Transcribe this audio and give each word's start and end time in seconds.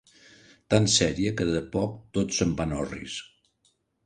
Tant 0.73 0.87
seria 0.93 1.33
que 1.41 1.47
de 1.49 1.61
poc 1.75 1.93
tot 2.19 2.35
se'n 2.39 2.57
va 2.63 2.67
en 2.71 2.75
orris 2.81 3.21